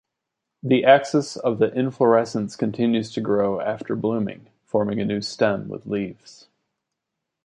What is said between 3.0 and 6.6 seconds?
to grow after blooming, forming a new stem with leaves.